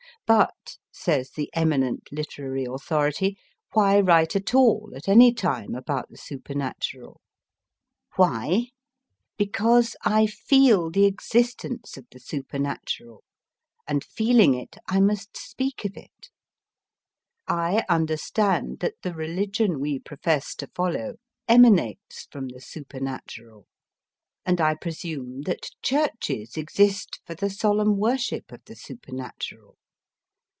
But, 0.27 0.77
says 0.93 1.31
the 1.31 1.49
eminent 1.53 2.07
literary 2.09 2.63
authority, 2.63 3.37
why 3.73 3.99
write 3.99 4.33
at 4.33 4.55
all, 4.55 4.93
at 4.95 5.09
any 5.09 5.33
time, 5.33 5.75
about 5.75 6.09
the 6.09 6.15
supernatural? 6.15 7.19
Why? 8.15 8.67
Because 9.35 9.97
I 10.05 10.27
feel 10.27 10.89
the 10.89 11.03
existence 11.05 11.97
of 11.97 12.05
the 12.11 12.19
supernatural, 12.21 13.25
and 13.85 14.05
feeling 14.05 14.53
it, 14.53 14.77
I 14.87 15.01
must 15.01 15.35
speak 15.35 15.83
of 15.83 15.97
it. 15.97 16.29
I 17.45 17.83
understand 17.89 18.79
that 18.79 19.01
the 19.03 19.13
religion 19.13 19.81
we 19.81 19.99
profess 19.99 20.55
to 20.55 20.67
follow 20.67 21.15
ema 21.51 21.71
nates 21.71 22.31
from 22.31 22.47
the 22.47 22.61
supernatural. 22.61 23.67
And 24.45 24.61
I 24.61 24.75
presume 24.75 25.41
that 25.41 25.71
churches 25.81 26.55
exist 26.55 27.19
for 27.25 27.35
the 27.35 27.49
solemn 27.49 27.97
worship 27.97 28.53
of 28.53 28.61
the 28.63 28.77
supernatural. 28.77 29.75